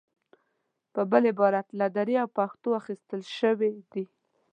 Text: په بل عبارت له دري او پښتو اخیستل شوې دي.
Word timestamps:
په 0.93 1.01
بل 1.11 1.23
عبارت 1.31 1.67
له 1.79 1.87
دري 1.95 2.15
او 2.23 2.29
پښتو 2.37 2.69
اخیستل 2.81 3.21
شوې 3.37 3.71
دي. 3.91 4.05